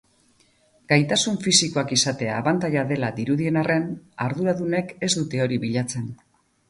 Gaitasun 0.93 1.35
fisikoak 1.47 1.93
izatea 1.97 2.39
abantaila 2.43 2.85
dela 2.93 3.11
dirudien 3.19 3.59
arren, 3.65 3.87
arduradunek 4.29 4.95
ez 5.09 5.11
dute 5.19 5.43
hori 5.47 5.61
bilatzen. 5.67 6.09